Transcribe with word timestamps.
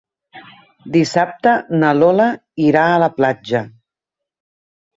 Dissabte 0.95 1.53
na 1.83 1.93
Lola 1.99 2.27
irà 2.71 2.89
a 2.95 2.99
la 3.07 3.13
platja. 3.21 3.65